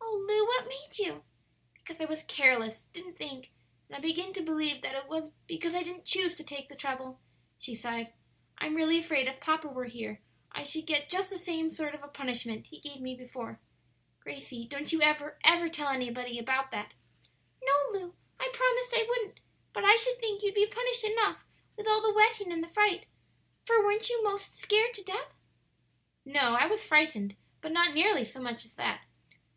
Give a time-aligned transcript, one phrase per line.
[0.00, 1.22] "Oh, Lu, what made you?"
[1.74, 3.52] "Because I was careless; didn't think;
[3.86, 6.74] and I begin to believe that it was because I didn't choose to take the
[6.74, 7.20] trouble,"
[7.56, 8.12] she sighed.
[8.58, 10.20] "I'm really afraid if papa were here
[10.50, 13.60] I should get just the same sort of a punishment he gave me before.
[14.18, 16.92] Gracie, don't you ever, ever tell anybody about that."
[17.62, 19.38] "No, Lu; I promised I wouldn't.
[19.72, 21.46] But I should think you'd be punished enough
[21.76, 23.06] with all the wetting and the fright;
[23.64, 25.32] for weren't you most scared to death?"
[26.24, 29.04] "No; I was frightened, but not nearly so much as that.